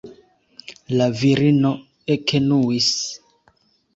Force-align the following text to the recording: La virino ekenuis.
La 1.01 1.07
virino 1.19 1.71
ekenuis. 2.15 2.89